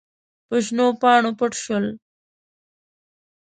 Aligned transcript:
په 0.47 0.55
شنو 0.65 0.87
پاڼو 1.01 1.31
پټ 1.39 1.53
شول. 1.63 1.85